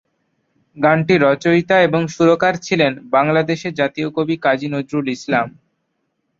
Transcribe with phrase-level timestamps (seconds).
[0.77, 5.47] গানটির রচয়িতা এবং সুরকার ছিলেন বাংলাদেশের জাতীয় কবি কাজী নজরুল ইসলাম।